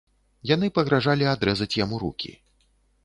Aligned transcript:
Яны 0.51 0.69
пагражалі 0.77 1.29
адрэзаць 1.33 1.71
яму 1.83 1.95
рукі. 2.05 2.31